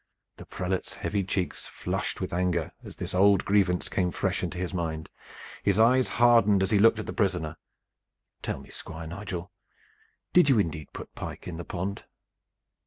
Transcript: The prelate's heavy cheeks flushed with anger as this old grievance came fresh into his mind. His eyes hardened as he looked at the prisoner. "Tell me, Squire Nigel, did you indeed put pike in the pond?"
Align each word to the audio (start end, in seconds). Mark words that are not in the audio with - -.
The 0.37 0.47
prelate's 0.47 0.95
heavy 0.95 1.23
cheeks 1.23 1.67
flushed 1.67 2.19
with 2.19 2.33
anger 2.33 2.71
as 2.83 2.95
this 2.95 3.13
old 3.13 3.45
grievance 3.45 3.87
came 3.87 4.09
fresh 4.09 4.41
into 4.41 4.57
his 4.57 4.73
mind. 4.73 5.11
His 5.61 5.77
eyes 5.79 6.07
hardened 6.07 6.63
as 6.63 6.71
he 6.71 6.79
looked 6.79 6.97
at 6.97 7.05
the 7.05 7.13
prisoner. 7.13 7.55
"Tell 8.41 8.57
me, 8.57 8.69
Squire 8.69 9.05
Nigel, 9.05 9.51
did 10.33 10.49
you 10.49 10.57
indeed 10.57 10.91
put 10.91 11.13
pike 11.13 11.47
in 11.47 11.57
the 11.57 11.65
pond?" 11.65 12.05